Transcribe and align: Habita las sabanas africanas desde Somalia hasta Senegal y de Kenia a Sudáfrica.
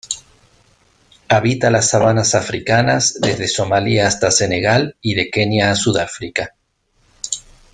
Habita 1.27 1.69
las 1.69 1.89
sabanas 1.89 2.33
africanas 2.33 3.19
desde 3.21 3.47
Somalia 3.47 4.07
hasta 4.07 4.31
Senegal 4.31 4.95
y 4.99 5.13
de 5.13 5.29
Kenia 5.29 5.69
a 5.69 5.75
Sudáfrica. 5.75 6.55